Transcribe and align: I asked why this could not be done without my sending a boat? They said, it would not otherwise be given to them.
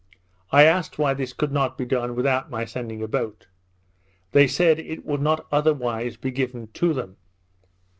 I 0.51 0.63
asked 0.63 0.97
why 0.97 1.13
this 1.13 1.31
could 1.31 1.51
not 1.51 1.77
be 1.77 1.85
done 1.85 2.15
without 2.15 2.49
my 2.49 2.65
sending 2.65 3.03
a 3.03 3.07
boat? 3.07 3.45
They 4.31 4.47
said, 4.47 4.79
it 4.79 5.05
would 5.05 5.21
not 5.21 5.45
otherwise 5.51 6.17
be 6.17 6.31
given 6.31 6.69
to 6.69 6.91
them. 6.91 7.17